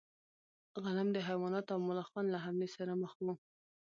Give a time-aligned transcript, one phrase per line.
[0.83, 3.27] غنم د حیواناتو او ملخانو له حملې سره مخ و.